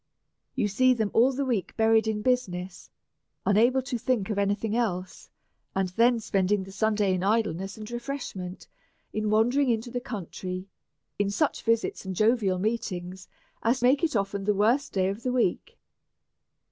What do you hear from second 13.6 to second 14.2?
as make it